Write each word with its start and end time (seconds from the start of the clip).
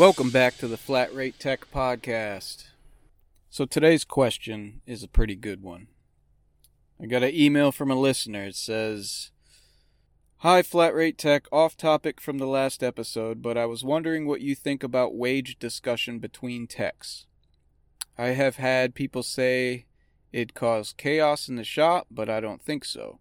Welcome 0.00 0.30
back 0.30 0.56
to 0.56 0.66
the 0.66 0.78
Flat 0.78 1.14
Rate 1.14 1.38
Tech 1.38 1.70
Podcast. 1.70 2.68
So 3.50 3.66
today's 3.66 4.02
question 4.02 4.80
is 4.86 5.02
a 5.02 5.08
pretty 5.08 5.36
good 5.36 5.62
one. 5.62 5.88
I 6.98 7.04
got 7.04 7.22
an 7.22 7.34
email 7.34 7.70
from 7.70 7.90
a 7.90 7.94
listener. 7.94 8.44
It 8.44 8.56
says, 8.56 9.30
Hi, 10.38 10.62
Flat 10.62 10.94
Rate 10.94 11.18
Tech, 11.18 11.44
off 11.52 11.76
topic 11.76 12.18
from 12.18 12.38
the 12.38 12.46
last 12.46 12.82
episode, 12.82 13.42
but 13.42 13.58
I 13.58 13.66
was 13.66 13.84
wondering 13.84 14.26
what 14.26 14.40
you 14.40 14.54
think 14.54 14.82
about 14.82 15.16
wage 15.16 15.58
discussion 15.58 16.18
between 16.18 16.66
techs. 16.66 17.26
I 18.16 18.28
have 18.28 18.56
had 18.56 18.94
people 18.94 19.22
say 19.22 19.84
it'd 20.32 20.54
cause 20.54 20.94
chaos 20.96 21.46
in 21.46 21.56
the 21.56 21.62
shop, 21.62 22.06
but 22.10 22.30
I 22.30 22.40
don't 22.40 22.62
think 22.62 22.86
so. 22.86 23.20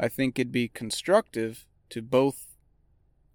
I 0.00 0.08
think 0.08 0.40
it'd 0.40 0.50
be 0.50 0.66
constructive 0.66 1.68
to 1.90 2.02
both 2.02 2.53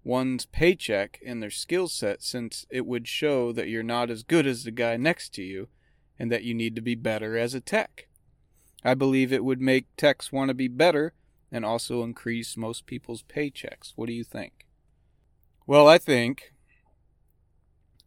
one's 0.02 0.46
paycheck 0.46 1.20
and 1.24 1.42
their 1.42 1.50
skill 1.50 1.88
set 1.88 2.22
since 2.22 2.66
it 2.70 2.86
would 2.86 3.06
show 3.06 3.52
that 3.52 3.68
you're 3.68 3.82
not 3.82 4.10
as 4.10 4.22
good 4.22 4.46
as 4.46 4.64
the 4.64 4.70
guy 4.70 4.96
next 4.96 5.34
to 5.34 5.42
you 5.42 5.68
and 6.18 6.30
that 6.32 6.42
you 6.42 6.54
need 6.54 6.74
to 6.76 6.82
be 6.82 6.94
better 6.94 7.36
as 7.36 7.54
a 7.54 7.60
tech. 7.60 8.08
I 8.84 8.94
believe 8.94 9.32
it 9.32 9.44
would 9.44 9.60
make 9.60 9.94
techs 9.96 10.32
want 10.32 10.48
to 10.48 10.54
be 10.54 10.68
better 10.68 11.12
and 11.52 11.64
also 11.64 12.02
increase 12.02 12.56
most 12.56 12.86
people's 12.86 13.22
paychecks. 13.22 13.92
What 13.96 14.06
do 14.06 14.12
you 14.12 14.24
think? 14.24 14.66
Well, 15.66 15.86
I 15.86 15.98
think 15.98 16.54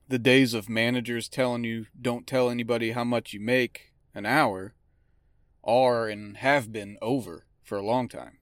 the 0.07 0.19
days 0.19 0.53
of 0.53 0.69
managers 0.69 1.29
telling 1.29 1.63
you 1.63 1.85
don't 1.99 2.27
tell 2.27 2.49
anybody 2.49 2.91
how 2.91 3.03
much 3.03 3.33
you 3.33 3.39
make 3.39 3.93
an 4.13 4.25
hour 4.25 4.73
are 5.63 6.07
and 6.07 6.37
have 6.37 6.71
been 6.71 6.97
over 7.01 7.45
for 7.63 7.77
a 7.77 7.85
long 7.85 8.07
time. 8.09 8.39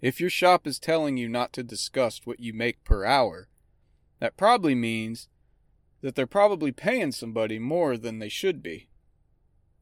If 0.00 0.20
your 0.20 0.30
shop 0.30 0.66
is 0.66 0.78
telling 0.78 1.16
you 1.16 1.28
not 1.28 1.52
to 1.54 1.62
discuss 1.62 2.22
what 2.24 2.40
you 2.40 2.52
make 2.54 2.84
per 2.84 3.04
hour, 3.04 3.48
that 4.18 4.36
probably 4.36 4.74
means 4.74 5.28
that 6.00 6.14
they're 6.14 6.26
probably 6.26 6.72
paying 6.72 7.12
somebody 7.12 7.58
more 7.58 7.96
than 7.96 8.18
they 8.18 8.28
should 8.28 8.62
be. 8.62 8.88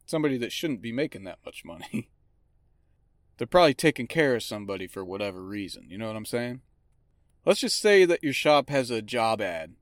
Somebody 0.06 0.36
that 0.38 0.52
shouldn't 0.52 0.82
be 0.82 0.90
making 0.90 1.24
that 1.24 1.38
much 1.44 1.64
money. 1.64 2.10
they're 3.38 3.46
probably 3.46 3.74
taking 3.74 4.06
care 4.06 4.34
of 4.34 4.42
somebody 4.42 4.86
for 4.86 5.04
whatever 5.04 5.42
reason. 5.42 5.86
You 5.88 5.98
know 5.98 6.08
what 6.08 6.16
I'm 6.16 6.24
saying? 6.24 6.62
Let's 7.44 7.60
just 7.60 7.80
say 7.80 8.04
that 8.04 8.22
your 8.24 8.32
shop 8.32 8.68
has 8.68 8.90
a 8.90 9.00
job 9.00 9.40
ad 9.40 9.74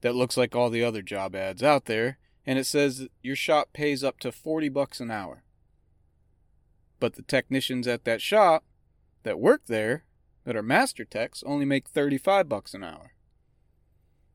that 0.00 0.14
looks 0.14 0.36
like 0.36 0.54
all 0.54 0.70
the 0.70 0.84
other 0.84 1.02
job 1.02 1.34
ads 1.36 1.62
out 1.62 1.86
there, 1.86 2.18
and 2.44 2.58
it 2.58 2.66
says 2.66 3.08
your 3.22 3.36
shop 3.36 3.72
pays 3.72 4.02
up 4.02 4.18
to 4.20 4.32
40 4.32 4.68
bucks 4.68 5.00
an 5.00 5.10
hour. 5.10 5.44
But 7.00 7.14
the 7.14 7.22
technicians 7.22 7.86
at 7.86 8.04
that 8.04 8.20
shop 8.20 8.64
that 9.22 9.38
work 9.38 9.62
there 9.66 10.04
that 10.44 10.56
are 10.56 10.62
master 10.62 11.04
techs 11.04 11.42
only 11.44 11.64
make 11.64 11.88
35 11.88 12.48
bucks 12.48 12.74
an 12.74 12.82
hour. 12.82 13.12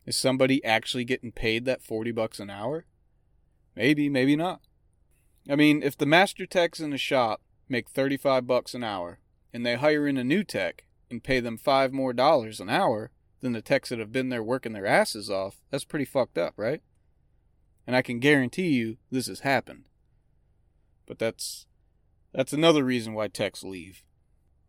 Is 0.05 0.17
somebody 0.17 0.63
actually 0.63 1.05
getting 1.05 1.31
paid 1.31 1.65
that 1.65 1.81
40 1.81 2.11
bucks 2.11 2.39
an 2.39 2.49
hour? 2.49 2.85
Maybe, 3.75 4.09
maybe 4.09 4.35
not. 4.35 4.61
I 5.49 5.55
mean, 5.55 5.81
if 5.81 5.97
the 5.97 6.05
master 6.05 6.45
techs 6.45 6.79
in 6.79 6.89
the 6.89 6.97
shop 6.97 7.41
make 7.67 7.89
35 7.89 8.45
bucks 8.45 8.73
an 8.73 8.83
hour 8.83 9.19
and 9.53 9.65
they 9.65 9.75
hire 9.75 10.07
in 10.07 10.17
a 10.17 10.23
new 10.23 10.43
tech 10.43 10.85
and 11.09 11.23
pay 11.23 11.39
them 11.39 11.57
5 11.57 11.91
more 11.93 12.13
dollars 12.13 12.59
an 12.59 12.69
hour 12.69 13.11
than 13.41 13.53
the 13.53 13.61
techs 13.61 13.89
that 13.89 13.99
have 13.99 14.11
been 14.11 14.29
there 14.29 14.43
working 14.43 14.73
their 14.73 14.85
asses 14.85 15.29
off, 15.29 15.61
that's 15.69 15.83
pretty 15.83 16.05
fucked 16.05 16.37
up, 16.37 16.53
right? 16.57 16.81
And 17.85 17.95
I 17.95 18.01
can 18.01 18.19
guarantee 18.19 18.69
you 18.69 18.97
this 19.11 19.27
has 19.27 19.41
happened. 19.41 19.85
But 21.05 21.19
that's 21.19 21.67
that's 22.33 22.53
another 22.53 22.83
reason 22.83 23.13
why 23.13 23.27
techs 23.27 23.63
leave. 23.63 24.03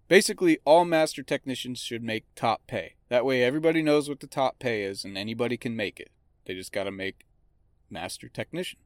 Basically, 0.06 0.58
all 0.64 0.84
master 0.84 1.22
technicians 1.22 1.78
should 1.78 2.02
make 2.02 2.24
top 2.34 2.66
pay. 2.66 2.96
That 3.08 3.24
way, 3.24 3.42
everybody 3.42 3.82
knows 3.82 4.08
what 4.08 4.20
the 4.20 4.26
top 4.26 4.58
pay 4.58 4.82
is 4.82 5.04
and 5.04 5.16
anybody 5.16 5.56
can 5.56 5.74
make 5.74 5.98
it. 5.98 6.10
They 6.44 6.54
just 6.54 6.72
got 6.72 6.84
to 6.84 6.90
make 6.90 7.24
master 7.88 8.28
technician. 8.28 8.80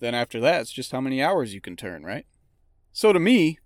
Then, 0.00 0.14
after 0.14 0.40
that, 0.40 0.62
it's 0.62 0.72
just 0.72 0.92
how 0.92 1.00
many 1.00 1.22
hours 1.22 1.54
you 1.54 1.60
can 1.60 1.76
turn, 1.76 2.04
right? 2.04 2.26
So, 2.92 3.12
to 3.12 3.20
me, 3.20 3.58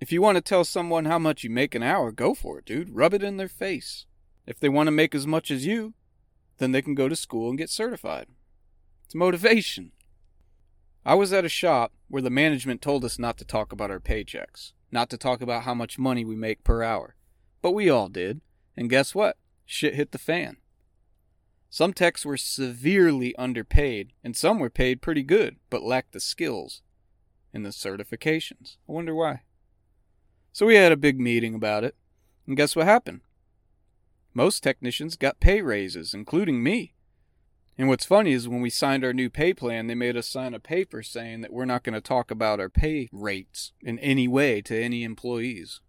if 0.00 0.12
you 0.12 0.20
want 0.20 0.36
to 0.36 0.42
tell 0.42 0.64
someone 0.64 1.06
how 1.06 1.18
much 1.18 1.42
you 1.42 1.50
make 1.50 1.74
an 1.74 1.82
hour, 1.82 2.12
go 2.12 2.34
for 2.34 2.58
it, 2.58 2.66
dude. 2.66 2.90
Rub 2.90 3.14
it 3.14 3.22
in 3.22 3.38
their 3.38 3.48
face. 3.48 4.04
If 4.46 4.60
they 4.60 4.68
want 4.68 4.86
to 4.88 4.92
make 4.92 5.14
as 5.14 5.26
much 5.26 5.50
as 5.50 5.64
you, 5.64 5.94
then 6.58 6.72
they 6.72 6.82
can 6.82 6.94
go 6.94 7.08
to 7.08 7.16
school 7.16 7.48
and 7.48 7.58
get 7.58 7.70
certified. 7.70 8.26
It's 9.06 9.14
motivation. 9.14 9.92
I 11.06 11.14
was 11.14 11.32
at 11.32 11.44
a 11.44 11.48
shop 11.48 11.92
where 12.08 12.20
the 12.20 12.30
management 12.30 12.82
told 12.82 13.04
us 13.04 13.16
not 13.16 13.38
to 13.38 13.44
talk 13.44 13.70
about 13.70 13.92
our 13.92 14.00
paychecks, 14.00 14.72
not 14.90 15.08
to 15.10 15.16
talk 15.16 15.40
about 15.40 15.62
how 15.62 15.72
much 15.72 16.00
money 16.00 16.24
we 16.24 16.34
make 16.34 16.64
per 16.64 16.82
hour. 16.82 17.14
But 17.62 17.74
we 17.74 17.88
all 17.88 18.08
did. 18.08 18.40
And 18.76 18.90
guess 18.90 19.14
what? 19.14 19.36
Shit 19.64 19.94
hit 19.94 20.10
the 20.10 20.18
fan. 20.18 20.56
Some 21.70 21.92
techs 21.92 22.26
were 22.26 22.36
severely 22.36 23.36
underpaid, 23.36 24.14
and 24.24 24.36
some 24.36 24.58
were 24.58 24.68
paid 24.68 25.00
pretty 25.00 25.22
good, 25.22 25.58
but 25.70 25.84
lacked 25.84 26.10
the 26.12 26.18
skills 26.18 26.82
and 27.54 27.64
the 27.64 27.70
certifications. 27.70 28.76
I 28.88 28.92
wonder 28.92 29.14
why. 29.14 29.42
So 30.52 30.66
we 30.66 30.74
had 30.74 30.90
a 30.90 30.96
big 30.96 31.20
meeting 31.20 31.54
about 31.54 31.84
it, 31.84 31.94
and 32.48 32.56
guess 32.56 32.74
what 32.74 32.86
happened? 32.86 33.20
Most 34.34 34.60
technicians 34.60 35.16
got 35.16 35.38
pay 35.38 35.62
raises, 35.62 36.14
including 36.14 36.64
me. 36.64 36.94
And 37.78 37.88
what's 37.88 38.06
funny 38.06 38.32
is 38.32 38.48
when 38.48 38.62
we 38.62 38.70
signed 38.70 39.04
our 39.04 39.12
new 39.12 39.28
pay 39.28 39.52
plan, 39.52 39.86
they 39.86 39.94
made 39.94 40.16
us 40.16 40.26
sign 40.26 40.54
a 40.54 40.60
paper 40.60 41.02
saying 41.02 41.42
that 41.42 41.52
we're 41.52 41.66
not 41.66 41.82
going 41.82 41.94
to 41.94 42.00
talk 42.00 42.30
about 42.30 42.58
our 42.58 42.70
pay 42.70 43.08
rates 43.12 43.72
in 43.82 43.98
any 43.98 44.26
way 44.26 44.62
to 44.62 44.80
any 44.80 45.04
employees. 45.04 45.80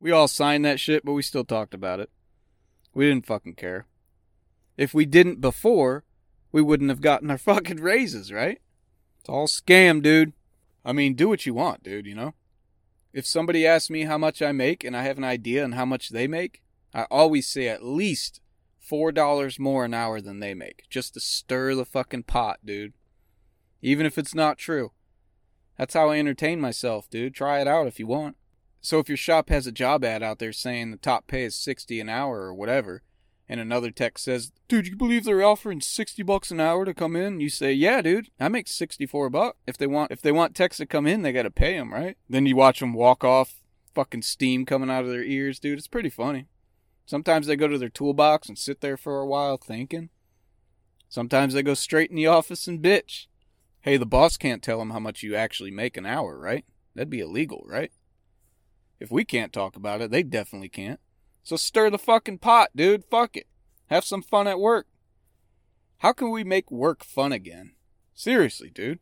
We 0.00 0.10
all 0.10 0.28
signed 0.28 0.64
that 0.64 0.80
shit, 0.80 1.04
but 1.04 1.12
we 1.12 1.22
still 1.22 1.44
talked 1.44 1.74
about 1.74 2.00
it. 2.00 2.10
We 2.94 3.08
didn't 3.08 3.26
fucking 3.26 3.54
care. 3.54 3.86
If 4.78 4.94
we 4.94 5.04
didn't 5.04 5.40
before, 5.40 6.04
we 6.50 6.62
wouldn't 6.62 6.90
have 6.90 7.02
gotten 7.02 7.30
our 7.30 7.38
fucking 7.38 7.80
raises, 7.80 8.32
right? 8.32 8.60
It's 9.20 9.28
all 9.28 9.46
scam, 9.46 10.02
dude. 10.02 10.32
I 10.84 10.92
mean, 10.92 11.14
do 11.14 11.28
what 11.28 11.46
you 11.46 11.54
want, 11.54 11.82
dude, 11.82 12.06
you 12.06 12.14
know? 12.14 12.34
If 13.12 13.26
somebody 13.26 13.66
asks 13.66 13.90
me 13.90 14.02
how 14.02 14.18
much 14.18 14.42
I 14.42 14.52
make 14.52 14.82
and 14.82 14.96
I 14.96 15.02
have 15.02 15.18
an 15.18 15.24
idea 15.24 15.62
on 15.62 15.72
how 15.72 15.84
much 15.84 16.08
they 16.08 16.26
make, 16.26 16.62
I 16.92 17.06
always 17.10 17.46
say 17.46 17.68
at 17.68 17.84
least 17.84 18.40
four 18.84 19.12
dollars 19.12 19.58
more 19.58 19.84
an 19.84 19.94
hour 19.94 20.20
than 20.20 20.40
they 20.40 20.54
make 20.54 20.84
just 20.90 21.14
to 21.14 21.20
stir 21.20 21.74
the 21.74 21.84
fucking 21.84 22.24
pot, 22.24 22.60
dude. 22.64 22.92
Even 23.82 24.06
if 24.06 24.18
it's 24.18 24.34
not 24.34 24.58
true. 24.58 24.92
That's 25.76 25.94
how 25.94 26.10
I 26.10 26.18
entertain 26.18 26.60
myself, 26.60 27.10
dude. 27.10 27.34
Try 27.34 27.60
it 27.60 27.68
out 27.68 27.86
if 27.86 27.98
you 27.98 28.06
want. 28.06 28.36
So 28.80 28.98
if 28.98 29.08
your 29.08 29.16
shop 29.16 29.48
has 29.48 29.66
a 29.66 29.72
job 29.72 30.04
ad 30.04 30.22
out 30.22 30.38
there 30.38 30.52
saying 30.52 30.90
the 30.90 30.96
top 30.96 31.26
pay 31.26 31.44
is 31.44 31.56
60 31.56 32.00
an 32.00 32.08
hour 32.08 32.42
or 32.42 32.54
whatever, 32.54 33.02
and 33.48 33.60
another 33.60 33.90
tech 33.90 34.18
says, 34.18 34.52
"Dude, 34.68 34.86
you 34.86 34.96
believe 34.96 35.24
they're 35.24 35.42
offering 35.42 35.80
60 35.80 36.22
bucks 36.22 36.50
an 36.50 36.60
hour 36.60 36.84
to 36.84 36.94
come 36.94 37.16
in?" 37.16 37.40
You 37.40 37.48
say, 37.48 37.72
"Yeah, 37.72 38.02
dude. 38.02 38.30
I 38.38 38.48
make 38.48 38.68
64 38.68 39.30
bucks. 39.30 39.58
If 39.66 39.76
they 39.76 39.86
want 39.86 40.12
if 40.12 40.22
they 40.22 40.32
want 40.32 40.54
techs 40.54 40.78
to 40.78 40.86
come 40.86 41.06
in, 41.06 41.22
they 41.22 41.32
got 41.32 41.42
to 41.42 41.50
pay 41.50 41.76
them, 41.76 41.92
right?" 41.92 42.16
Then 42.28 42.46
you 42.46 42.56
watch 42.56 42.80
them 42.80 42.94
walk 42.94 43.24
off, 43.24 43.62
fucking 43.94 44.22
steam 44.22 44.64
coming 44.64 44.90
out 44.90 45.04
of 45.04 45.10
their 45.10 45.24
ears, 45.24 45.58
dude. 45.58 45.78
It's 45.78 45.88
pretty 45.88 46.10
funny. 46.10 46.46
Sometimes 47.06 47.46
they 47.46 47.56
go 47.56 47.68
to 47.68 47.78
their 47.78 47.88
toolbox 47.88 48.48
and 48.48 48.58
sit 48.58 48.80
there 48.80 48.96
for 48.96 49.20
a 49.20 49.26
while 49.26 49.56
thinking. 49.56 50.08
Sometimes 51.08 51.54
they 51.54 51.62
go 51.62 51.74
straight 51.74 52.10
in 52.10 52.16
the 52.16 52.26
office 52.26 52.66
and 52.66 52.82
bitch. 52.82 53.26
Hey, 53.82 53.96
the 53.96 54.06
boss 54.06 54.36
can't 54.36 54.62
tell 54.62 54.78
them 54.78 54.90
how 54.90 54.98
much 54.98 55.22
you 55.22 55.36
actually 55.36 55.70
make 55.70 55.96
an 55.96 56.06
hour, 56.06 56.38
right? 56.38 56.64
That'd 56.94 57.10
be 57.10 57.20
illegal, 57.20 57.64
right? 57.66 57.92
If 58.98 59.10
we 59.10 59.24
can't 59.24 59.52
talk 59.52 59.76
about 59.76 60.00
it, 60.00 60.10
they 60.10 60.22
definitely 60.22 60.70
can't. 60.70 61.00
So 61.42 61.56
stir 61.56 61.90
the 61.90 61.98
fucking 61.98 62.38
pot, 62.38 62.70
dude. 62.74 63.04
Fuck 63.04 63.36
it. 63.36 63.46
Have 63.88 64.04
some 64.04 64.22
fun 64.22 64.48
at 64.48 64.58
work. 64.58 64.86
How 65.98 66.12
can 66.12 66.30
we 66.30 66.44
make 66.44 66.70
work 66.70 67.04
fun 67.04 67.32
again? 67.32 67.72
Seriously, 68.14 68.70
dude. 68.70 69.00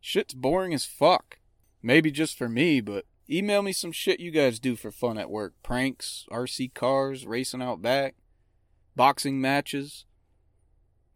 Shit's 0.00 0.34
boring 0.34 0.72
as 0.72 0.86
fuck. 0.86 1.38
Maybe 1.82 2.10
just 2.10 2.38
for 2.38 2.48
me, 2.48 2.80
but 2.80 3.04
Email 3.30 3.62
me 3.62 3.72
some 3.72 3.92
shit 3.92 4.20
you 4.20 4.30
guys 4.30 4.58
do 4.58 4.76
for 4.76 4.90
fun 4.90 5.16
at 5.16 5.30
work. 5.30 5.54
Pranks, 5.62 6.26
RC 6.30 6.74
cars, 6.74 7.26
racing 7.26 7.62
out 7.62 7.80
back, 7.80 8.14
boxing 8.96 9.40
matches, 9.40 10.04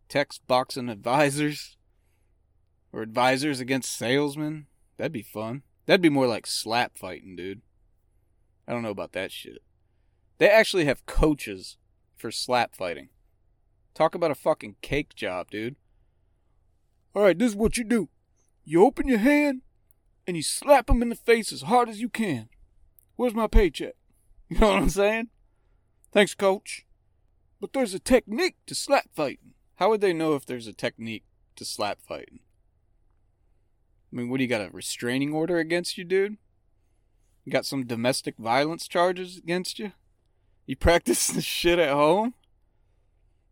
text 0.09 0.47
boxing 0.47 0.89
advisors, 0.89 1.77
or 2.93 3.03
advisors 3.03 3.61
against 3.61 3.97
salesmen. 3.97 4.67
That'd 4.97 5.13
be 5.13 5.23
fun. 5.23 5.63
That'd 5.87 6.01
be 6.01 6.09
more 6.09 6.27
like 6.27 6.47
slap 6.47 6.97
fighting, 6.97 7.37
dude. 7.37 7.63
I 8.67 8.73
don't 8.73 8.83
know 8.83 8.91
about 8.91 9.13
that 9.13 9.31
shit. 9.31 9.63
They 10.39 10.49
actually 10.49 10.85
have 10.85 11.07
coaches 11.07 11.77
for 12.17 12.31
slap 12.31 12.75
fighting. 12.75 13.09
Talk 13.95 14.15
about 14.15 14.31
a 14.31 14.35
fucking 14.35 14.77
cake 14.83 15.15
job, 15.15 15.51
dude. 15.51 15.77
Alright, 17.15 17.39
this 17.39 17.53
is 17.53 17.57
what 17.57 17.77
you 17.77 17.85
do. 17.85 18.09
You 18.65 18.85
open 18.85 19.09
your 19.09 19.19
hand, 19.19 19.63
and 20.27 20.37
you 20.37 20.43
slap 20.43 20.87
them 20.87 21.03
in 21.03 21.09
the 21.09 21.15
face 21.15 21.53
as 21.53 21.63
hard 21.63 21.89
as 21.89 22.01
you 22.01 22.09
can. 22.09 22.49
Where's 23.17 23.35
my 23.35 23.47
paycheck? 23.47 23.95
You 24.49 24.61
know 24.61 24.69
what 24.69 24.77
I'm 24.83 24.91
saying? 24.91 25.31
Thanks, 26.13 26.33
coach. 26.33 26.87
But 27.61 27.73
there's 27.73 27.95
a 27.95 27.99
technique 27.99 28.55
to 28.67 28.77
slap 28.77 29.07
fighting. 29.13 29.55
How 29.77 29.91
would 29.91 30.01
they 30.01 30.13
know 30.13 30.37
if 30.37 30.47
there's 30.47 30.69
a 30.69 30.73
technique 30.73 31.25
to 31.57 31.65
slap 31.65 31.99
fighting? 32.01 32.39
I 34.13 34.17
mean, 34.17 34.31
what 34.31 34.37
do 34.37 34.45
you 34.45 34.49
got 34.49 34.61
a 34.61 34.71
restraining 34.71 35.33
order 35.33 35.59
against 35.59 35.99
you, 35.99 36.05
dude? 36.05 36.37
You 37.45 37.51
got 37.51 37.67
some 37.67 37.87
domestic 37.87 38.37
violence 38.39 38.87
charges 38.87 39.37
against 39.37 39.81
you? 39.81 39.93
You 40.65 40.77
practice 40.77 41.27
this 41.33 41.45
shit 41.45 41.81
at 41.81 41.93
home? 41.93 42.35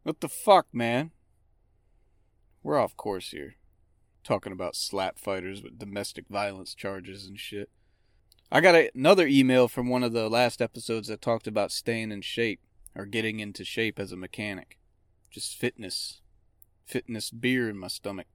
What 0.04 0.20
the 0.20 0.28
fuck, 0.28 0.66
man? 0.72 1.10
We're 2.62 2.78
off 2.78 2.96
course 2.96 3.30
here. 3.30 3.56
Talking 4.24 4.52
about 4.52 4.74
slap 4.74 5.18
fighters 5.18 5.62
with 5.62 5.78
domestic 5.78 6.24
violence 6.28 6.74
charges 6.74 7.26
and 7.26 7.38
shit. 7.38 7.70
I 8.50 8.60
got 8.60 8.74
a, 8.74 8.90
another 8.94 9.26
email 9.26 9.68
from 9.68 9.88
one 9.88 10.02
of 10.02 10.12
the 10.12 10.28
last 10.30 10.62
episodes 10.62 11.08
that 11.08 11.20
talked 11.20 11.46
about 11.46 11.70
staying 11.70 12.10
in 12.10 12.22
shape 12.22 12.60
or 12.94 13.04
getting 13.04 13.40
into 13.40 13.64
shape 13.64 13.98
as 13.98 14.12
a 14.12 14.16
mechanic. 14.16 14.78
Just 15.30 15.58
fitness. 15.58 16.22
Fitness 16.86 17.30
beer 17.30 17.68
in 17.68 17.76
my 17.76 17.88
stomach. 17.88 18.26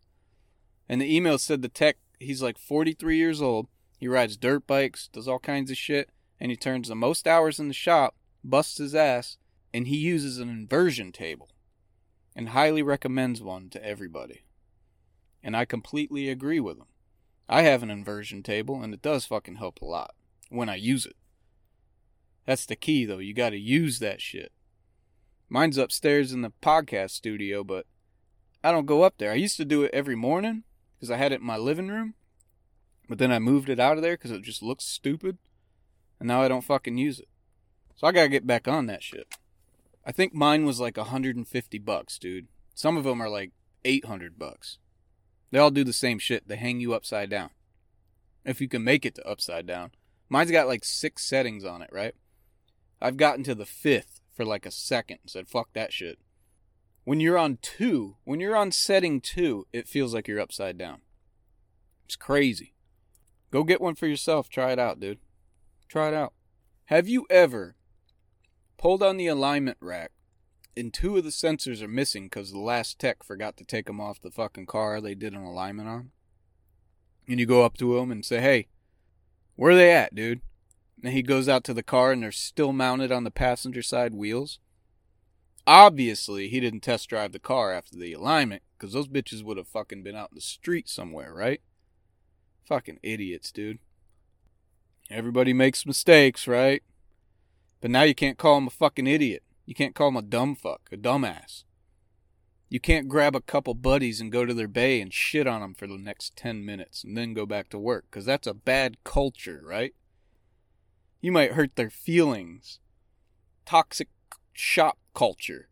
And 0.87 1.01
the 1.01 1.15
email 1.15 1.37
said 1.37 1.61
the 1.61 1.69
tech, 1.69 1.97
he's 2.19 2.41
like 2.41 2.57
43 2.57 3.17
years 3.17 3.41
old. 3.41 3.67
He 3.97 4.07
rides 4.07 4.37
dirt 4.37 4.67
bikes, 4.67 5.07
does 5.07 5.27
all 5.27 5.39
kinds 5.39 5.71
of 5.71 5.77
shit, 5.77 6.09
and 6.39 6.51
he 6.51 6.57
turns 6.57 6.87
the 6.87 6.95
most 6.95 7.27
hours 7.27 7.59
in 7.59 7.67
the 7.67 7.73
shop, 7.73 8.15
busts 8.43 8.77
his 8.77 8.95
ass, 8.95 9.37
and 9.73 9.87
he 9.87 9.97
uses 9.97 10.37
an 10.37 10.49
inversion 10.49 11.11
table 11.11 11.49
and 12.35 12.49
highly 12.49 12.81
recommends 12.81 13.41
one 13.41 13.69
to 13.69 13.85
everybody. 13.85 14.43
And 15.43 15.55
I 15.55 15.65
completely 15.65 16.29
agree 16.29 16.59
with 16.59 16.77
him. 16.77 16.87
I 17.47 17.63
have 17.63 17.81
an 17.81 17.89
inversion 17.89 18.43
table, 18.43 18.81
and 18.81 18.93
it 18.93 19.01
does 19.01 19.25
fucking 19.25 19.55
help 19.55 19.81
a 19.81 19.85
lot 19.85 20.13
when 20.49 20.69
I 20.69 20.75
use 20.75 21.05
it. 21.05 21.15
That's 22.45 22.65
the 22.65 22.75
key, 22.75 23.05
though. 23.05 23.19
You 23.19 23.33
gotta 23.33 23.57
use 23.57 23.99
that 23.99 24.21
shit. 24.21 24.51
Mine's 25.49 25.77
upstairs 25.77 26.31
in 26.31 26.41
the 26.41 26.53
podcast 26.61 27.11
studio, 27.11 27.63
but 27.63 27.85
I 28.63 28.71
don't 28.71 28.85
go 28.85 29.03
up 29.03 29.17
there. 29.17 29.31
I 29.31 29.35
used 29.35 29.57
to 29.57 29.65
do 29.65 29.83
it 29.83 29.93
every 29.93 30.15
morning 30.15 30.63
because 30.95 31.09
I 31.09 31.17
had 31.17 31.31
it 31.31 31.41
in 31.41 31.45
my 31.45 31.57
living 31.57 31.87
room, 31.87 32.13
but 33.07 33.17
then 33.17 33.31
I 33.31 33.39
moved 33.39 33.69
it 33.69 33.79
out 33.79 33.97
of 33.97 34.03
there 34.03 34.13
because 34.13 34.31
it 34.31 34.43
just 34.43 34.61
looks 34.61 34.85
stupid, 34.85 35.37
and 36.19 36.27
now 36.27 36.41
I 36.41 36.47
don't 36.47 36.63
fucking 36.63 36.97
use 36.97 37.19
it. 37.19 37.29
So 37.95 38.05
I 38.05 38.11
gotta 38.11 38.29
get 38.29 38.45
back 38.45 38.67
on 38.67 38.85
that 38.87 39.01
shit. 39.01 39.33
I 40.05 40.11
think 40.11 40.33
mine 40.33 40.65
was 40.65 40.79
like 40.79 40.97
150 40.97 41.77
bucks, 41.79 42.17
dude. 42.19 42.47
Some 42.73 42.97
of 42.97 43.03
them 43.03 43.21
are 43.21 43.29
like 43.29 43.51
800 43.85 44.37
bucks. 44.37 44.77
They 45.51 45.59
all 45.59 45.71
do 45.71 45.83
the 45.83 45.93
same 45.93 46.19
shit. 46.19 46.47
They 46.47 46.55
hang 46.55 46.79
you 46.79 46.93
upside 46.93 47.29
down. 47.29 47.49
If 48.45 48.61
you 48.61 48.67
can 48.67 48.83
make 48.83 49.05
it 49.05 49.15
to 49.15 49.27
upside 49.27 49.65
down. 49.65 49.91
Mine's 50.29 50.51
got 50.51 50.67
like 50.67 50.85
six 50.85 51.27
settings 51.27 51.65
on 51.65 51.81
it, 51.81 51.89
right? 51.91 52.13
I've 53.01 53.17
gotten 53.17 53.43
to 53.45 53.55
the 53.55 53.65
fifth 53.65 54.21
for 54.33 54.45
like 54.45 54.65
a 54.65 54.71
second. 54.71 55.19
Said, 55.25 55.47
fuck 55.47 55.73
that 55.73 55.91
shit. 55.91 56.19
When 57.03 57.19
you're 57.19 57.37
on 57.37 57.57
two, 57.61 58.17
when 58.23 58.39
you're 58.39 58.55
on 58.55 58.71
setting 58.71 59.21
two, 59.21 59.65
it 59.73 59.87
feels 59.87 60.13
like 60.13 60.27
you're 60.27 60.39
upside 60.39 60.77
down. 60.77 61.01
It's 62.05 62.15
crazy. 62.15 62.73
Go 63.51 63.63
get 63.63 63.81
one 63.81 63.95
for 63.95 64.05
yourself. 64.05 64.49
Try 64.49 64.71
it 64.71 64.79
out, 64.79 64.99
dude. 64.99 65.19
Try 65.87 66.09
it 66.09 66.13
out. 66.13 66.33
Have 66.85 67.07
you 67.07 67.25
ever 67.29 67.75
pulled 68.77 69.01
on 69.01 69.17
the 69.17 69.27
alignment 69.27 69.77
rack 69.81 70.11
and 70.79 70.93
two 70.93 71.17
of 71.17 71.23
the 71.23 71.29
sensors 71.29 71.81
are 71.81 71.87
missing 71.87 72.25
because 72.25 72.51
the 72.51 72.59
last 72.59 72.97
tech 72.97 73.23
forgot 73.23 73.57
to 73.57 73.63
take 73.63 73.85
them 73.85 73.99
off 73.99 74.21
the 74.21 74.31
fucking 74.31 74.65
car 74.65 74.99
they 74.99 75.15
did 75.15 75.33
an 75.33 75.43
alignment 75.43 75.89
on? 75.89 76.11
And 77.27 77.39
you 77.39 77.45
go 77.45 77.63
up 77.63 77.77
to 77.77 77.97
him 77.97 78.11
and 78.11 78.25
say, 78.25 78.41
hey, 78.41 78.67
where 79.55 79.73
are 79.73 79.75
they 79.75 79.91
at, 79.91 80.15
dude? 80.15 80.41
And 81.03 81.13
he 81.13 81.21
goes 81.21 81.47
out 81.47 81.63
to 81.65 81.73
the 81.73 81.83
car 81.83 82.11
and 82.11 82.23
they're 82.23 82.31
still 82.31 82.73
mounted 82.73 83.11
on 83.11 83.23
the 83.23 83.31
passenger 83.31 83.81
side 83.81 84.13
wheels. 84.13 84.59
Obviously, 85.67 86.47
he 86.47 86.59
didn't 86.59 86.79
test 86.79 87.09
drive 87.09 87.31
the 87.31 87.39
car 87.39 87.71
after 87.71 87.95
the 87.95 88.13
alignment 88.13 88.63
because 88.77 88.93
those 88.93 89.07
bitches 89.07 89.43
would 89.43 89.57
have 89.57 89.67
fucking 89.67 90.01
been 90.01 90.15
out 90.15 90.31
in 90.31 90.35
the 90.35 90.41
street 90.41 90.89
somewhere, 90.89 91.33
right? 91.33 91.61
Fucking 92.65 92.99
idiots, 93.03 93.51
dude. 93.51 93.79
Everybody 95.11 95.53
makes 95.53 95.85
mistakes, 95.85 96.47
right? 96.47 96.81
But 97.81 97.91
now 97.91 98.03
you 98.03 98.15
can't 98.15 98.37
call 98.37 98.57
him 98.57 98.67
a 98.67 98.71
fucking 98.71 99.07
idiot. 99.07 99.43
You 99.69 99.75
can't 99.75 99.93
call 99.93 100.07
him 100.07 100.17
a 100.17 100.23
dumb 100.23 100.55
fuck, 100.55 100.89
a 100.91 100.97
dumbass. 100.97 101.63
You 102.69 102.79
can't 102.79 103.07
grab 103.07 103.35
a 103.35 103.39
couple 103.39 103.75
buddies 103.75 104.19
and 104.19 104.31
go 104.31 104.43
to 104.43 104.53
their 104.55 104.67
bay 104.67 104.99
and 104.99 105.13
shit 105.13 105.45
on 105.45 105.61
them 105.61 105.75
for 105.75 105.85
the 105.85 105.95
next 105.95 106.35
10 106.35 106.65
minutes 106.65 107.03
and 107.03 107.15
then 107.15 107.35
go 107.35 107.45
back 107.45 107.69
to 107.69 107.77
work 107.77 108.05
because 108.09 108.25
that's 108.25 108.47
a 108.47 108.55
bad 108.55 108.97
culture, 109.03 109.61
right? 109.63 109.93
You 111.21 111.31
might 111.31 111.51
hurt 111.51 111.75
their 111.75 111.91
feelings. 111.91 112.79
Toxic 113.63 114.07
shop 114.53 114.97
culture. 115.13 115.69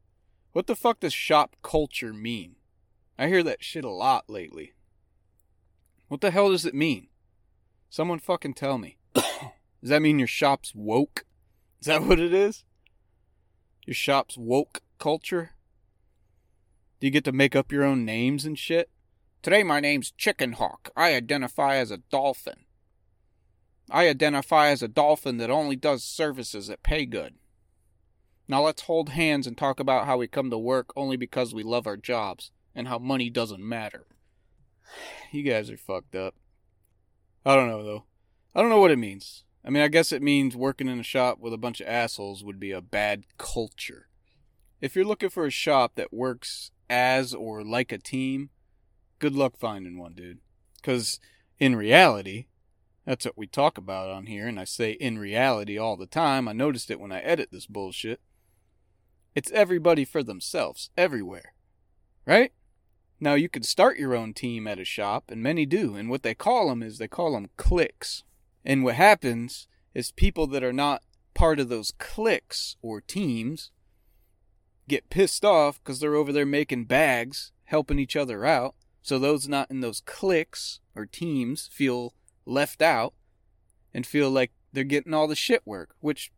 What 0.51 0.67
the 0.67 0.75
fuck 0.75 0.99
does 0.99 1.13
shop 1.13 1.55
culture 1.63 2.13
mean? 2.13 2.57
I 3.17 3.29
hear 3.29 3.41
that 3.41 3.63
shit 3.63 3.83
a 3.83 3.89
lot 3.89 4.29
lately. 4.29 4.73
What 6.07 6.21
the 6.21 6.29
hell 6.29 6.51
does 6.51 6.67
it 6.67 6.75
mean? 6.75 7.07
Someone 7.89 8.19
fucking 8.19 8.53
tell 8.53 8.77
me. 8.77 8.99
does 9.15 9.23
that 9.81 10.03
mean 10.03 10.19
your 10.19 10.27
shop's 10.27 10.75
woke? 10.75 11.25
Is 11.81 11.87
that 11.87 12.03
what 12.03 12.19
it 12.19 12.31
is? 12.31 12.63
Your 13.87 13.93
shop's 13.93 14.37
woke 14.37 14.81
culture? 14.99 15.51
Do 16.99 17.07
you 17.07 17.11
get 17.11 17.23
to 17.23 17.31
make 17.31 17.55
up 17.55 17.71
your 17.71 17.85
own 17.85 18.03
names 18.03 18.43
and 18.43 18.59
shit? 18.59 18.89
Today 19.41 19.63
my 19.63 19.79
name's 19.79 20.11
Chicken 20.11 20.51
Hawk. 20.53 20.89
I 20.97 21.15
identify 21.15 21.77
as 21.77 21.89
a 21.89 21.99
dolphin. 22.11 22.65
I 23.89 24.09
identify 24.09 24.67
as 24.67 24.83
a 24.83 24.89
dolphin 24.89 25.37
that 25.37 25.49
only 25.49 25.77
does 25.77 26.03
services 26.03 26.67
that 26.67 26.83
pay 26.83 27.05
good. 27.05 27.35
Now 28.49 28.61
let's 28.65 28.81
hold 28.81 29.09
hands 29.09 29.47
and 29.47 29.57
talk 29.57 29.79
about 29.79 30.05
how 30.05 30.17
we 30.17 30.27
come 30.27 30.49
to 30.49 30.57
work 30.57 30.91
only 30.97 31.15
because 31.15 31.53
we 31.53 31.63
love 31.63 31.87
our 31.87 31.95
jobs 31.95 32.51
and 32.75 32.89
how 32.89 32.99
money 32.99 33.29
doesn't 33.29 33.63
matter. 33.63 34.05
You 35.31 35.43
guys 35.43 35.69
are 35.69 35.77
fucked 35.77 36.15
up. 36.15 36.35
I 37.45 37.55
don't 37.55 37.69
know 37.69 37.83
though. 37.83 38.03
I 38.53 38.59
don't 38.61 38.69
know 38.69 38.81
what 38.81 38.91
it 38.91 38.99
means. 38.99 39.45
I 39.67 39.69
mean, 39.69 39.83
I 39.83 39.89
guess 39.89 40.13
it 40.13 40.21
means 40.21 40.55
working 40.55 40.87
in 40.87 40.97
a 40.97 41.03
shop 41.03 41.39
with 41.41 41.51
a 41.51 41.57
bunch 41.57 41.81
of 41.81 41.87
assholes 41.87 42.41
would 42.41 42.57
be 42.57 42.71
a 42.71 42.79
bad 42.79 43.25
culture. 43.37 44.07
If 44.79 44.95
you're 44.95 45.03
looking 45.03 45.29
for 45.29 45.45
a 45.45 45.51
shop 45.51 45.95
that 45.95 46.13
works 46.13 46.71
as 46.89 47.33
or 47.33 47.65
like 47.65 47.91
a 47.91 47.97
team, 47.97 48.49
good 49.19 49.35
luck 49.35 49.57
finding 49.57 49.97
one, 49.97 50.13
dude. 50.13 50.39
Because 50.77 51.19
in 51.59 51.75
reality, 51.75 52.45
that's 53.05 53.25
what 53.25 53.37
we 53.37 53.45
talk 53.45 53.77
about 53.77 54.09
on 54.09 54.27
here, 54.27 54.47
and 54.47 54.57
I 54.57 54.63
say 54.63 54.91
in 54.91 55.19
reality 55.19 55.77
all 55.77 55.97
the 55.97 56.07
time. 56.07 56.47
I 56.47 56.53
noticed 56.53 56.89
it 56.89 56.99
when 57.01 57.11
I 57.11 57.19
edit 57.19 57.49
this 57.51 57.67
bullshit. 57.67 58.21
It's 59.35 59.51
everybody 59.51 60.05
for 60.05 60.23
themselves, 60.23 60.91
everywhere. 60.97 61.53
Right? 62.25 62.53
Now, 63.19 63.33
you 63.33 63.49
could 63.49 63.65
start 63.65 63.99
your 63.99 64.15
own 64.15 64.33
team 64.33 64.65
at 64.65 64.79
a 64.79 64.85
shop, 64.85 65.25
and 65.29 65.43
many 65.43 65.65
do, 65.65 65.95
and 65.95 66.09
what 66.09 66.23
they 66.23 66.35
call 66.35 66.69
them 66.69 66.81
is 66.81 66.99
they 66.99 67.09
call 67.09 67.33
them 67.33 67.49
cliques. 67.57 68.23
And 68.67 68.83
what 68.83 68.95
happens 68.95 69.65
is 69.93 70.11
people 70.11 70.45
that 70.47 70.61
are 70.61 70.73
not 70.73 71.01
part 71.33 71.57
of 71.57 71.69
those 71.69 71.93
cliques 71.97 72.75
or 72.81 72.99
teams 72.99 73.71
get 74.89 75.09
pissed 75.09 75.45
off 75.45 75.79
because 75.81 76.01
they're 76.01 76.15
over 76.15 76.33
there 76.33 76.45
making 76.45 76.83
bags, 76.83 77.53
helping 77.63 77.97
each 77.97 78.17
other 78.17 78.45
out. 78.45 78.75
So 79.01 79.17
those 79.17 79.47
not 79.47 79.71
in 79.71 79.79
those 79.79 80.01
cliques 80.01 80.81
or 80.93 81.05
teams 81.05 81.69
feel 81.71 82.13
left 82.45 82.81
out 82.81 83.13
and 83.93 84.05
feel 84.05 84.29
like 84.29 84.51
they're 84.73 84.83
getting 84.83 85.13
all 85.13 85.29
the 85.29 85.35
shit 85.35 85.61
work, 85.65 85.95
which 86.01 86.33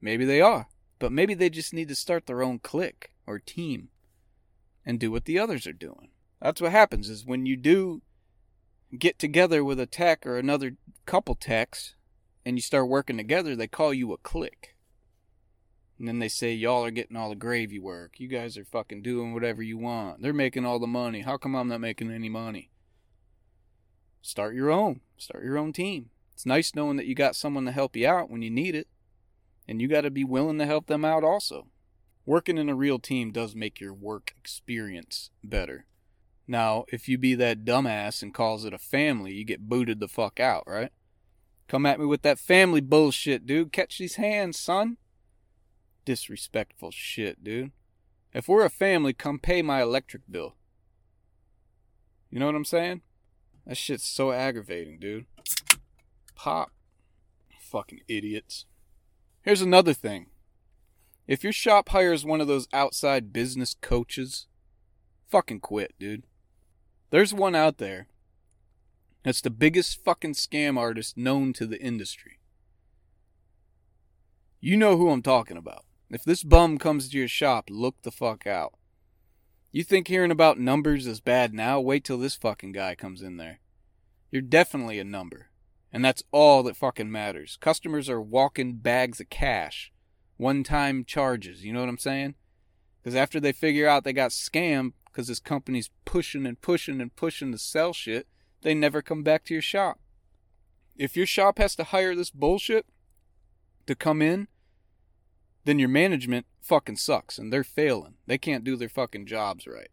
maybe 0.00 0.24
they 0.24 0.40
are. 0.40 0.68
But 1.00 1.10
maybe 1.10 1.34
they 1.34 1.50
just 1.50 1.74
need 1.74 1.88
to 1.88 1.96
start 1.96 2.26
their 2.26 2.44
own 2.44 2.60
clique 2.60 3.10
or 3.26 3.40
team 3.40 3.88
and 4.86 5.00
do 5.00 5.10
what 5.10 5.24
the 5.24 5.40
others 5.40 5.66
are 5.66 5.72
doing. 5.72 6.10
That's 6.40 6.60
what 6.60 6.70
happens 6.70 7.10
is 7.10 7.26
when 7.26 7.44
you 7.44 7.56
do 7.56 8.02
get 8.96 9.18
together 9.18 9.64
with 9.64 9.80
a 9.80 9.86
tech 9.86 10.26
or 10.26 10.38
another 10.38 10.76
couple 11.06 11.34
techs 11.34 11.94
and 12.44 12.56
you 12.56 12.62
start 12.62 12.88
working 12.88 13.16
together, 13.16 13.54
they 13.54 13.68
call 13.68 13.94
you 13.94 14.12
a 14.12 14.18
clique. 14.18 14.74
And 15.98 16.08
then 16.08 16.18
they 16.18 16.28
say, 16.28 16.52
Y'all 16.52 16.84
are 16.84 16.90
getting 16.90 17.16
all 17.16 17.28
the 17.28 17.36
gravy 17.36 17.78
work. 17.78 18.18
You 18.18 18.28
guys 18.28 18.58
are 18.58 18.64
fucking 18.64 19.02
doing 19.02 19.32
whatever 19.32 19.62
you 19.62 19.78
want. 19.78 20.20
They're 20.20 20.32
making 20.32 20.64
all 20.64 20.80
the 20.80 20.86
money. 20.86 21.20
How 21.20 21.36
come 21.36 21.54
I'm 21.54 21.68
not 21.68 21.80
making 21.80 22.10
any 22.10 22.28
money? 22.28 22.70
Start 24.20 24.54
your 24.54 24.70
own. 24.70 25.00
Start 25.16 25.44
your 25.44 25.58
own 25.58 25.72
team. 25.72 26.10
It's 26.32 26.46
nice 26.46 26.74
knowing 26.74 26.96
that 26.96 27.06
you 27.06 27.14
got 27.14 27.36
someone 27.36 27.66
to 27.66 27.72
help 27.72 27.94
you 27.96 28.08
out 28.08 28.30
when 28.30 28.42
you 28.42 28.50
need 28.50 28.74
it. 28.74 28.88
And 29.68 29.80
you 29.80 29.86
got 29.86 30.00
to 30.00 30.10
be 30.10 30.24
willing 30.24 30.58
to 30.58 30.66
help 30.66 30.86
them 30.86 31.04
out 31.04 31.22
also. 31.22 31.68
Working 32.26 32.58
in 32.58 32.68
a 32.68 32.74
real 32.74 32.98
team 32.98 33.30
does 33.30 33.54
make 33.54 33.80
your 33.80 33.94
work 33.94 34.34
experience 34.38 35.30
better. 35.42 35.86
Now, 36.46 36.84
if 36.88 37.08
you 37.08 37.18
be 37.18 37.34
that 37.36 37.64
dumbass 37.64 38.22
and 38.22 38.34
calls 38.34 38.64
it 38.64 38.74
a 38.74 38.78
family, 38.78 39.32
you 39.32 39.44
get 39.44 39.68
booted 39.68 40.00
the 40.00 40.08
fuck 40.08 40.40
out, 40.40 40.64
right? 40.66 40.90
Come 41.68 41.86
at 41.86 42.00
me 42.00 42.06
with 42.06 42.22
that 42.22 42.38
family 42.38 42.80
bullshit, 42.80 43.46
dude. 43.46 43.72
Catch 43.72 43.98
these 43.98 44.16
hands, 44.16 44.58
son. 44.58 44.98
Disrespectful 46.04 46.90
shit, 46.90 47.42
dude. 47.42 47.70
If 48.34 48.48
we're 48.48 48.64
a 48.64 48.70
family, 48.70 49.12
come 49.12 49.38
pay 49.38 49.62
my 49.62 49.82
electric 49.82 50.22
bill. 50.30 50.56
You 52.30 52.40
know 52.40 52.46
what 52.46 52.54
I'm 52.54 52.64
saying? 52.64 53.02
That 53.66 53.76
shit's 53.76 54.04
so 54.04 54.32
aggravating, 54.32 54.98
dude. 54.98 55.26
Pop. 56.34 56.72
Fucking 57.60 58.00
idiots. 58.08 58.66
Here's 59.42 59.62
another 59.62 59.94
thing. 59.94 60.26
If 61.26 61.44
your 61.44 61.52
shop 61.52 61.90
hires 61.90 62.24
one 62.24 62.40
of 62.40 62.48
those 62.48 62.68
outside 62.72 63.32
business 63.32 63.74
coaches, 63.80 64.46
fucking 65.28 65.60
quit, 65.60 65.94
dude. 65.98 66.24
There's 67.12 67.34
one 67.34 67.54
out 67.54 67.76
there 67.76 68.06
that's 69.22 69.42
the 69.42 69.50
biggest 69.50 70.02
fucking 70.02 70.32
scam 70.32 70.78
artist 70.78 71.18
known 71.18 71.52
to 71.52 71.66
the 71.66 71.78
industry. 71.78 72.38
You 74.60 74.78
know 74.78 74.96
who 74.96 75.10
I'm 75.10 75.20
talking 75.20 75.58
about. 75.58 75.84
If 76.08 76.24
this 76.24 76.42
bum 76.42 76.78
comes 76.78 77.10
to 77.10 77.18
your 77.18 77.28
shop, 77.28 77.68
look 77.68 78.00
the 78.00 78.10
fuck 78.10 78.46
out. 78.46 78.72
You 79.72 79.84
think 79.84 80.08
hearing 80.08 80.30
about 80.30 80.58
numbers 80.58 81.06
is 81.06 81.20
bad 81.20 81.52
now? 81.52 81.78
Wait 81.80 82.02
till 82.02 82.16
this 82.16 82.34
fucking 82.34 82.72
guy 82.72 82.94
comes 82.94 83.20
in 83.20 83.36
there. 83.36 83.60
You're 84.30 84.40
definitely 84.40 84.98
a 84.98 85.04
number. 85.04 85.50
And 85.92 86.02
that's 86.02 86.22
all 86.32 86.62
that 86.62 86.78
fucking 86.78 87.12
matters. 87.12 87.58
Customers 87.60 88.08
are 88.08 88.22
walking 88.22 88.76
bags 88.76 89.20
of 89.20 89.28
cash. 89.28 89.92
One 90.38 90.64
time 90.64 91.04
charges, 91.04 91.62
you 91.62 91.74
know 91.74 91.80
what 91.80 91.90
I'm 91.90 91.98
saying? 91.98 92.36
Because 93.02 93.14
after 93.14 93.38
they 93.38 93.52
figure 93.52 93.86
out 93.86 94.04
they 94.04 94.14
got 94.14 94.30
scammed 94.30 94.92
because 95.12 95.28
this 95.28 95.40
company's 95.40 95.90
pushing 96.04 96.46
and 96.46 96.60
pushing 96.60 97.00
and 97.00 97.14
pushing 97.14 97.52
to 97.52 97.58
sell 97.58 97.92
shit, 97.92 98.26
they 98.62 98.74
never 98.74 99.02
come 99.02 99.22
back 99.22 99.44
to 99.44 99.54
your 99.54 99.62
shop. 99.62 99.98
If 100.96 101.16
your 101.16 101.26
shop 101.26 101.58
has 101.58 101.76
to 101.76 101.84
hire 101.84 102.14
this 102.14 102.30
bullshit 102.30 102.86
to 103.86 103.94
come 103.94 104.22
in 104.22 104.48
then 105.64 105.78
your 105.78 105.88
management 105.88 106.46
fucking 106.60 106.96
sucks 106.96 107.38
and 107.38 107.52
they're 107.52 107.64
failing. 107.64 108.14
They 108.26 108.38
can't 108.38 108.64
do 108.64 108.76
their 108.76 108.88
fucking 108.88 109.26
jobs 109.26 109.66
right. 109.66 109.90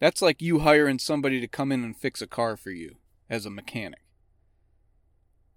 That's 0.00 0.22
like 0.22 0.42
you 0.42 0.60
hiring 0.60 0.98
somebody 0.98 1.40
to 1.40 1.48
come 1.48 1.70
in 1.70 1.84
and 1.84 1.96
fix 1.96 2.20
a 2.20 2.26
car 2.26 2.56
for 2.56 2.70
you 2.70 2.96
as 3.30 3.46
a 3.46 3.50
mechanic. 3.50 4.00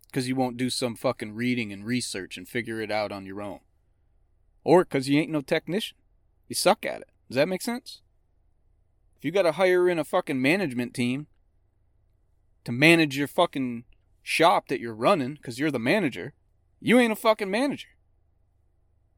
Because 0.07 0.27
you 0.27 0.35
won't 0.35 0.57
do 0.57 0.69
some 0.69 0.95
fucking 0.95 1.33
reading 1.33 1.73
and 1.73 1.85
research 1.85 2.37
and 2.37 2.47
figure 2.47 2.79
it 2.79 2.91
out 2.91 3.11
on 3.11 3.25
your 3.25 3.41
own. 3.41 3.59
Or 4.63 4.83
because 4.83 5.09
you 5.09 5.19
ain't 5.19 5.31
no 5.31 5.41
technician. 5.41 5.97
You 6.47 6.55
suck 6.55 6.85
at 6.85 7.01
it. 7.01 7.09
Does 7.27 7.35
that 7.35 7.49
make 7.49 7.61
sense? 7.61 8.01
If 9.17 9.25
you 9.25 9.31
gotta 9.31 9.53
hire 9.53 9.89
in 9.89 9.97
a 9.97 10.03
fucking 10.03 10.41
management 10.41 10.93
team 10.93 11.27
to 12.65 12.71
manage 12.71 13.17
your 13.17 13.27
fucking 13.27 13.85
shop 14.21 14.67
that 14.67 14.79
you're 14.79 14.93
running 14.93 15.33
because 15.33 15.57
you're 15.57 15.71
the 15.71 15.79
manager, 15.79 16.33
you 16.79 16.99
ain't 16.99 17.13
a 17.13 17.15
fucking 17.15 17.49
manager. 17.49 17.87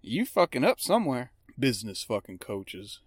You 0.02 0.26
fucking 0.26 0.64
up 0.64 0.80
somewhere. 0.80 1.34
Business 1.58 2.04
fucking 2.04 2.38
coaches. 2.40 3.02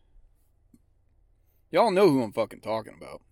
Y'all 1.71 1.91
know 1.91 2.11
who 2.11 2.23
I'm 2.23 2.33
fucking 2.33 2.61
talking 2.61 2.95
about. 2.95 3.23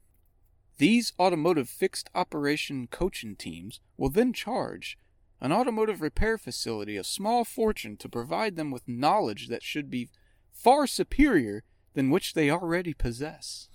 These 0.79 1.13
automotive 1.19 1.69
fixed 1.69 2.09
operation 2.15 2.89
coaching 2.91 3.37
teams 3.37 3.81
will 3.99 4.09
then 4.09 4.33
charge 4.33 4.97
an 5.39 5.53
automotive 5.53 6.01
repair 6.01 6.39
facility 6.39 6.97
a 6.97 7.05
small 7.05 7.45
fortune 7.45 7.99
to 7.99 8.09
provide 8.09 8.57
them 8.57 8.71
with 8.71 8.89
knowledge 8.89 9.49
that 9.49 9.63
should 9.63 9.91
be 9.91 10.09
far 10.55 10.87
superior 10.87 11.65
than 11.95 12.11
which 12.11 12.35
they 12.35 12.51
already 12.51 12.95
possess. 12.95 13.69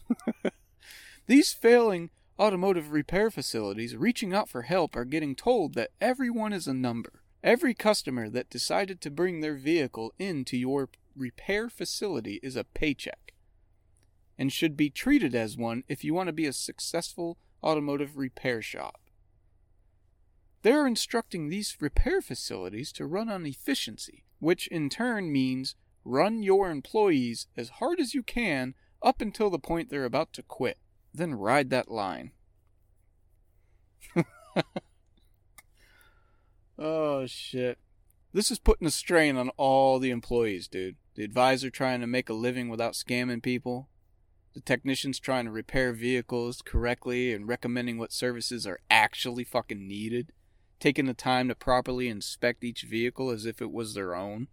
These 1.28 1.54
failing 1.54 2.10
automotive 2.40 2.92
repair 2.92 3.32
facilities 3.32 3.96
reaching 3.96 4.34
out 4.34 4.50
for 4.50 4.64
help 4.64 4.96
are 4.96 5.06
getting 5.06 5.36
told 5.36 5.74
that 5.74 5.92
everyone 6.02 6.54
is 6.54 6.68
a 6.68 6.74
number 6.74 7.24
Every 7.46 7.76
customer 7.76 8.28
that 8.30 8.50
decided 8.50 9.02
to 9.02 9.12
bring 9.12 9.42
their 9.42 9.54
vehicle 9.54 10.16
into 10.18 10.58
your 10.58 10.90
repair 11.16 11.70
facility 11.70 12.40
is 12.42 12.56
a 12.56 12.64
paycheck 12.64 13.36
and 14.36 14.52
should 14.52 14.76
be 14.76 14.90
treated 14.90 15.36
as 15.36 15.56
one 15.56 15.84
if 15.88 16.04
you 16.04 16.16
want 16.16 16.26
to 16.26 16.34
be 16.34 16.48
a 16.48 16.54
successful 16.54 17.38
automotive 17.64 18.18
repair 18.18 18.64
shop. 18.64 19.00
They're 20.64 20.88
instructing 20.88 21.50
these 21.50 21.78
repair 21.80 22.20
facilities 22.20 22.92
to 22.94 23.06
run 23.06 23.30
on 23.30 23.46
efficiency, 23.46 24.24
which 24.40 24.66
in 24.70 24.90
turn 24.90 25.32
means 25.32 25.76
run 26.06 26.44
your 26.44 26.70
employees 26.70 27.48
as 27.58 27.70
hard 27.70 28.00
as 28.00 28.14
you 28.14 28.24
can 28.24 28.76
up 29.02 29.20
until 29.20 29.50
the 29.50 29.60
point 29.60 29.90
they're 29.90 30.06
about 30.06 30.32
to 30.34 30.44
quit. 30.44 30.78
Then 31.14 31.34
ride 31.34 31.70
that 31.72 31.92
line. 31.92 32.32
Oh 36.78 37.26
shit. 37.26 37.80
This 38.34 38.52
is 38.52 38.60
putting 38.60 38.88
a 38.88 38.92
strain 38.92 39.38
on 39.38 39.50
all 39.56 39.98
the 39.98 40.12
employees, 40.12 40.68
dude. 40.68 40.98
The 41.16 41.24
advisor 41.24 41.70
trying 41.70 42.02
to 42.02 42.08
make 42.08 42.30
a 42.30 42.34
living 42.34 42.68
without 42.68 42.94
scamming 42.94 43.42
people. 43.42 43.88
The 44.54 44.60
technicians 44.60 45.20
trying 45.20 45.46
to 45.46 45.52
repair 45.52 45.94
vehicles 45.94 46.62
correctly 46.62 47.34
and 47.34 47.48
recommending 47.48 47.98
what 47.98 48.12
services 48.12 48.68
are 48.68 48.80
actually 48.90 49.46
fucking 49.46 49.88
needed. 49.88 50.34
Taking 50.80 51.06
the 51.06 51.14
time 51.14 51.48
to 51.48 51.56
properly 51.56 52.10
inspect 52.10 52.64
each 52.64 52.84
vehicle 52.84 53.30
as 53.30 53.46
if 53.46 53.62
it 53.62 53.72
was 53.72 53.94
their 53.94 54.14
own. 54.14 54.50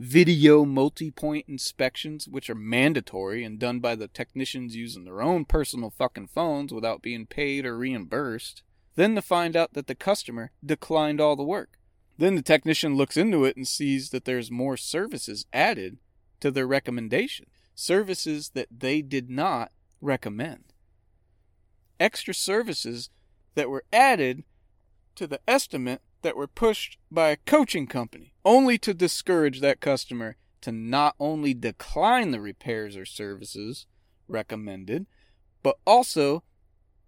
Video 0.00 0.64
multi 0.64 1.10
point 1.10 1.44
inspections, 1.46 2.26
which 2.26 2.48
are 2.48 2.54
mandatory 2.54 3.44
and 3.44 3.58
done 3.58 3.80
by 3.80 3.94
the 3.94 4.08
technicians 4.08 4.74
using 4.74 5.04
their 5.04 5.20
own 5.20 5.44
personal 5.44 5.90
fucking 5.90 6.28
phones 6.28 6.72
without 6.72 7.02
being 7.02 7.26
paid 7.26 7.66
or 7.66 7.76
reimbursed 7.76 8.62
then 8.94 9.14
to 9.14 9.20
find 9.20 9.54
out 9.54 9.74
that 9.74 9.88
the 9.88 9.94
customer 9.94 10.52
declined 10.64 11.20
all 11.20 11.36
the 11.36 11.42
work. 11.42 11.78
Then 12.16 12.34
the 12.34 12.40
technician 12.40 12.96
looks 12.96 13.18
into 13.18 13.44
it 13.44 13.58
and 13.58 13.68
sees 13.68 14.08
that 14.08 14.24
there's 14.24 14.50
more 14.50 14.78
services 14.78 15.44
added 15.52 15.98
to 16.40 16.50
their 16.50 16.66
recommendation, 16.66 17.44
services 17.74 18.52
that 18.54 18.68
they 18.70 19.02
did 19.02 19.28
not 19.28 19.70
recommend. 20.00 20.72
Extra 21.98 22.32
services 22.32 23.10
that 23.54 23.68
were 23.68 23.84
added 23.92 24.44
to 25.16 25.26
the 25.26 25.40
estimate 25.46 26.00
that 26.22 26.36
were 26.36 26.46
pushed 26.46 26.96
by 27.10 27.28
a 27.28 27.36
coaching 27.36 27.86
company, 27.86 28.29
only 28.44 28.78
to 28.78 28.94
discourage 28.94 29.60
that 29.60 29.80
customer 29.80 30.36
to 30.62 30.72
not 30.72 31.14
only 31.18 31.54
decline 31.54 32.30
the 32.30 32.40
repairs 32.40 32.96
or 32.96 33.04
services 33.04 33.86
recommended, 34.28 35.06
but 35.62 35.76
also 35.86 36.42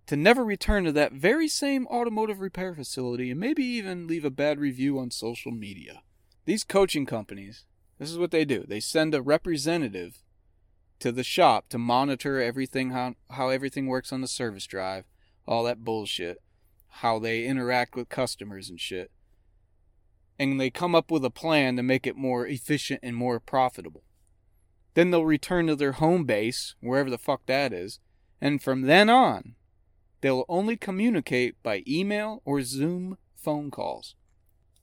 to 0.07 0.17
never 0.17 0.45
return 0.45 0.85
to 0.85 0.93
that 0.93 1.13
very 1.13 1.49
same 1.49 1.87
automotive 1.87 2.41
repair 2.41 2.75
facility 2.75 3.31
and 3.31 3.41
maybe 3.41 3.65
even 3.65 4.07
leave 4.07 4.25
a 4.25 4.31
bad 4.31 4.59
review 4.59 4.99
on 4.99 5.11
social 5.11 5.53
media. 5.53 6.03
These 6.45 6.65
coaching 6.65 7.07
companies, 7.07 7.65
this 7.99 8.11
is 8.11 8.19
what 8.19 8.31
they 8.31 8.45
do. 8.45 8.65
They 8.67 8.81
send 8.81 9.15
a 9.15 9.23
representative 9.23 10.19
to 10.99 11.13
the 11.13 11.25
shop 11.25 11.69
to 11.69 11.79
monitor 11.79 12.41
everything 12.41 12.91
how 12.91 13.15
how 13.31 13.49
everything 13.49 13.87
works 13.87 14.13
on 14.13 14.21
the 14.21 14.29
service 14.29 14.67
drive, 14.67 15.05
all 15.47 15.65
that 15.65 15.85
bullshit, 15.85 16.39
how 16.89 17.19
they 17.19 17.45
interact 17.45 17.97
with 17.97 18.09
customers 18.09 18.69
and 18.69 18.81
shit. 18.81 19.11
And 20.39 20.61
they 20.61 20.71
come 20.71 20.95
up 20.95 21.11
with 21.11 21.25
a 21.25 21.31
plan 21.31 21.77
to 21.77 21.83
make 21.83 22.07
it 22.07 22.17
more 22.17 22.47
efficient 22.47 23.01
and 23.03 23.15
more 23.17 23.39
profitable. 23.39 24.03
Then 24.95 25.11
they'll 25.11 25.25
return 25.25 25.67
to 25.69 25.77
their 25.77 25.93
home 25.93 26.25
base, 26.25 26.75
wherever 26.81 27.11
the 27.11 27.19
fuck 27.19 27.47
that 27.47 27.73
is, 27.73 28.01
and 28.41 28.63
from 28.63 28.83
then 28.83 29.09
on, 29.09 29.55
They'll 30.23 30.45
only 30.49 30.77
communicate 30.77 31.61
by 31.63 31.83
email 31.87 32.43
or 32.45 32.63
Zoom 32.63 33.19
phone 33.35 33.71
calls. 33.71 34.15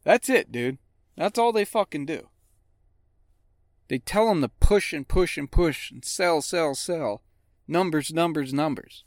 That's 0.03 0.29
it, 0.29 0.51
dude. 0.51 0.77
That's 1.15 1.39
all 1.39 1.53
they 1.53 1.65
fucking 1.65 2.05
do. 2.05 2.29
They 3.87 3.99
tell 3.99 4.27
them 4.27 4.41
to 4.41 4.49
push 4.49 4.93
and 4.93 5.07
push 5.07 5.37
and 5.37 5.49
push 5.49 5.91
and 5.91 6.03
sell, 6.05 6.41
sell, 6.41 6.75
sell. 6.75 7.23
Numbers, 7.67 8.13
numbers, 8.13 8.53
numbers. 8.53 9.05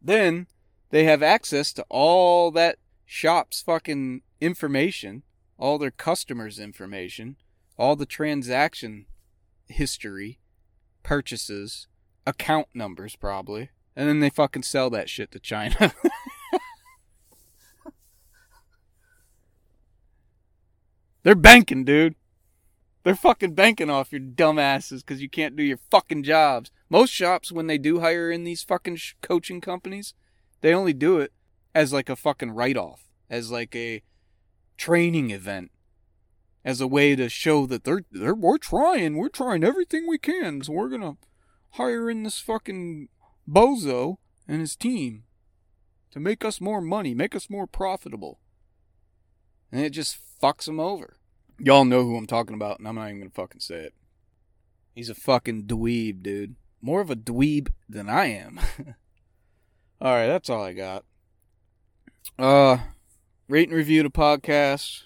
Then 0.00 0.46
they 0.90 1.04
have 1.04 1.22
access 1.22 1.72
to 1.74 1.84
all 1.88 2.50
that 2.52 2.78
shop's 3.04 3.62
fucking 3.62 4.22
information, 4.40 5.24
all 5.62 5.78
their 5.78 5.92
customers' 5.92 6.58
information, 6.58 7.36
all 7.78 7.94
the 7.94 8.04
transaction 8.04 9.06
history, 9.68 10.40
purchases, 11.04 11.86
account 12.26 12.66
numbers, 12.74 13.14
probably. 13.14 13.70
And 13.94 14.08
then 14.08 14.18
they 14.18 14.28
fucking 14.28 14.64
sell 14.64 14.90
that 14.90 15.08
shit 15.08 15.30
to 15.30 15.38
China. 15.38 15.94
They're 21.22 21.36
banking, 21.36 21.84
dude. 21.84 22.16
They're 23.04 23.14
fucking 23.14 23.54
banking 23.54 23.88
off 23.88 24.10
your 24.10 24.20
dumbasses 24.20 25.06
because 25.06 25.22
you 25.22 25.28
can't 25.28 25.54
do 25.54 25.62
your 25.62 25.78
fucking 25.92 26.24
jobs. 26.24 26.72
Most 26.90 27.10
shops, 27.10 27.52
when 27.52 27.68
they 27.68 27.78
do 27.78 28.00
hire 28.00 28.32
in 28.32 28.42
these 28.42 28.64
fucking 28.64 28.96
sh- 28.96 29.14
coaching 29.22 29.60
companies, 29.60 30.14
they 30.60 30.74
only 30.74 30.92
do 30.92 31.20
it 31.20 31.32
as 31.72 31.92
like 31.92 32.08
a 32.08 32.16
fucking 32.16 32.50
write 32.50 32.76
off, 32.76 33.04
as 33.30 33.52
like 33.52 33.76
a 33.76 34.02
training 34.76 35.30
event, 35.30 35.70
as 36.64 36.80
a 36.80 36.86
way 36.86 37.16
to 37.16 37.28
show 37.28 37.66
that 37.66 37.84
they're, 37.84 38.04
they're 38.10 38.34
we're 38.34 38.58
trying, 38.58 39.16
we're 39.16 39.28
trying 39.28 39.64
everything 39.64 40.06
we 40.06 40.18
can, 40.18 40.62
so 40.62 40.72
we're 40.72 40.88
gonna 40.88 41.16
hire 41.72 42.10
in 42.10 42.22
this 42.22 42.38
fucking 42.38 43.08
Bozo 43.48 44.16
and 44.46 44.60
his 44.60 44.76
team 44.76 45.24
to 46.10 46.20
make 46.20 46.44
us 46.44 46.60
more 46.60 46.80
money, 46.80 47.14
make 47.14 47.34
us 47.34 47.50
more 47.50 47.66
profitable. 47.66 48.38
And 49.70 49.80
it 49.80 49.90
just 49.90 50.18
fucks 50.40 50.66
them 50.66 50.78
over. 50.78 51.16
Y'all 51.58 51.84
know 51.84 52.02
who 52.02 52.16
I'm 52.16 52.26
talking 52.26 52.54
about, 52.54 52.78
and 52.78 52.86
I'm 52.86 52.96
not 52.96 53.08
even 53.08 53.20
gonna 53.20 53.30
fucking 53.30 53.60
say 53.60 53.76
it. 53.76 53.94
He's 54.94 55.08
a 55.08 55.14
fucking 55.14 55.64
dweeb, 55.64 56.22
dude. 56.22 56.56
More 56.80 57.00
of 57.00 57.10
a 57.10 57.16
dweeb 57.16 57.68
than 57.88 58.08
I 58.08 58.26
am. 58.26 58.60
alright, 60.02 60.28
that's 60.28 60.50
all 60.50 60.62
I 60.62 60.72
got. 60.74 61.04
Uh 62.38 62.78
rate 63.48 63.68
and 63.68 63.76
review 63.76 64.02
the 64.02 64.10
podcast. 64.10 65.04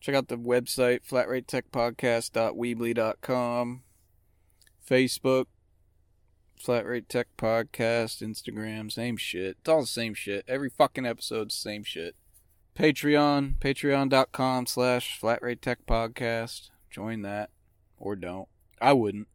Check 0.00 0.14
out 0.14 0.28
the 0.28 0.36
website, 0.36 1.00
flatratetechpodcast.weebly.com. 1.08 3.82
Facebook, 4.88 5.46
Flat 6.58 6.86
Rate 6.86 7.08
Tech 7.08 7.28
Podcast, 7.38 8.20
Instagram, 8.20 8.90
same 8.90 9.16
shit. 9.16 9.58
It's 9.60 9.68
all 9.68 9.82
the 9.82 9.86
same 9.86 10.14
shit. 10.14 10.44
Every 10.48 10.70
fucking 10.70 11.06
episode's 11.06 11.54
the 11.54 11.60
same 11.60 11.84
shit. 11.84 12.16
Patreon, 12.74 13.58
patreon.com 13.58 14.66
slash 14.66 15.18
flatrate 15.18 15.62
tech 15.62 15.86
podcast. 15.86 16.70
Join 16.90 17.22
that. 17.22 17.50
Or 17.96 18.16
don't. 18.16 18.48
I 18.80 18.92
wouldn't. 18.92 19.28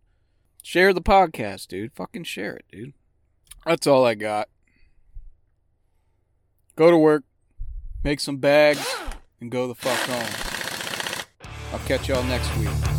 Share 0.63 0.93
the 0.93 1.01
podcast, 1.01 1.67
dude. 1.67 1.93
Fucking 1.95 2.25
share 2.25 2.55
it, 2.55 2.65
dude. 2.71 2.93
That's 3.65 3.87
all 3.87 4.05
I 4.05 4.15
got. 4.15 4.49
Go 6.77 6.91
to 6.91 6.97
work, 6.97 7.23
make 8.03 8.19
some 8.19 8.37
bags, 8.37 8.87
and 9.41 9.49
go 9.49 9.67
the 9.67 9.73
fuck 9.73 9.97
home. 10.01 11.49
I'll 11.73 11.85
catch 11.87 12.07
y'all 12.07 12.23
next 12.25 12.55
week. 12.57 12.96